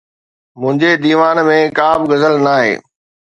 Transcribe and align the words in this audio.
منهنجي 0.61 0.89
ديوان 1.03 1.37
۾ 1.55 1.59
ڪا 1.81 1.89
به 1.99 2.05
غزل 2.11 2.33
ناهي. 2.45 2.73